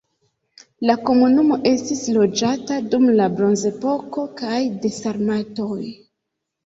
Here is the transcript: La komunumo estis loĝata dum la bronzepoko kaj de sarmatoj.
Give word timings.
La 0.89 0.93
komunumo 1.09 1.57
estis 1.73 2.01
loĝata 2.15 2.79
dum 2.95 3.05
la 3.21 3.29
bronzepoko 3.41 4.27
kaj 4.41 4.57
de 4.87 4.93
sarmatoj. 5.01 5.83